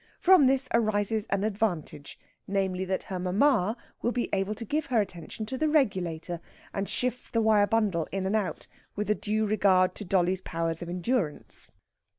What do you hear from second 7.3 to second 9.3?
the wire bundle in and out, with a